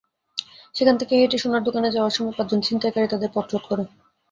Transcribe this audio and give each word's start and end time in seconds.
সেখানে 0.75 0.97
থেকে 1.01 1.13
হেঁটে 1.15 1.37
সোনার 1.39 1.65
দোকানে 1.67 1.89
যাওয়ার 1.91 2.15
সময় 2.17 2.35
পাঁচজন 2.37 2.59
ছিনতাইকারী 2.61 3.07
তাঁদের 3.09 3.33
পথরোধ 3.35 3.63
করে। 3.67 3.83